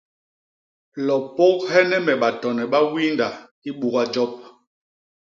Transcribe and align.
Lo 1.05 1.15
pôghene 1.35 1.97
me 2.05 2.13
batone 2.21 2.63
ba 2.71 2.79
wiinda 2.93 3.27
i 3.69 3.69
buga 3.79 4.03
jop. 4.13 4.31